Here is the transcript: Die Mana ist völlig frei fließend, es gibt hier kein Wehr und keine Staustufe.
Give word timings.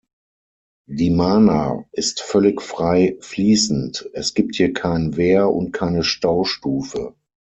Die 0.89 1.11
Mana 1.11 1.85
ist 1.91 2.21
völlig 2.23 2.63
frei 2.63 3.17
fließend, 3.19 4.09
es 4.13 4.33
gibt 4.33 4.55
hier 4.55 4.73
kein 4.73 5.15
Wehr 5.15 5.51
und 5.53 5.73
keine 5.73 6.03
Staustufe. 6.03 7.13